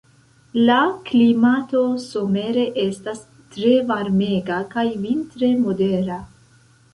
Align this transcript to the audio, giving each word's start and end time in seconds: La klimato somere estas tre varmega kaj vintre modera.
La 0.67 0.77
klimato 1.09 1.83
somere 2.05 2.63
estas 2.85 3.21
tre 3.57 3.75
varmega 3.93 4.59
kaj 4.73 4.87
vintre 5.05 5.53
modera. 5.67 6.19